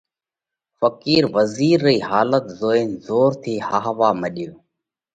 [0.79, 4.51] ڦقِير وزِير رئِي حالت زوئينَ زور ٿِي هاهوا مڏيو